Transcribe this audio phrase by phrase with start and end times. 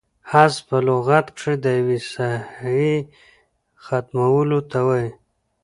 [0.31, 2.91] حذف په لغت کښي د یوې حصې
[3.85, 5.09] ختمولو ته وايي.